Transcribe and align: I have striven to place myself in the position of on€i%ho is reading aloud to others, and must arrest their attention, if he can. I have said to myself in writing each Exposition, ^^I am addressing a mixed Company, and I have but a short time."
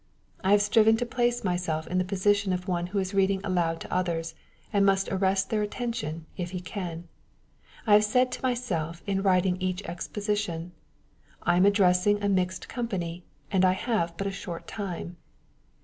I 0.43 0.53
have 0.53 0.63
striven 0.63 0.97
to 0.97 1.05
place 1.05 1.43
myself 1.43 1.85
in 1.85 1.99
the 1.99 2.03
position 2.03 2.53
of 2.53 2.65
on€i%ho 2.65 2.97
is 2.97 3.13
reading 3.13 3.39
aloud 3.43 3.79
to 3.81 3.93
others, 3.93 4.33
and 4.73 4.83
must 4.83 5.07
arrest 5.09 5.51
their 5.51 5.61
attention, 5.61 6.25
if 6.35 6.49
he 6.49 6.59
can. 6.59 7.07
I 7.85 7.93
have 7.93 8.03
said 8.03 8.31
to 8.31 8.41
myself 8.41 9.03
in 9.05 9.21
writing 9.21 9.57
each 9.61 9.83
Exposition, 9.83 10.71
^^I 11.45 11.57
am 11.57 11.67
addressing 11.67 12.19
a 12.23 12.29
mixed 12.29 12.67
Company, 12.67 13.25
and 13.51 13.63
I 13.63 13.73
have 13.73 14.17
but 14.17 14.25
a 14.25 14.31
short 14.31 14.65
time." 14.65 15.17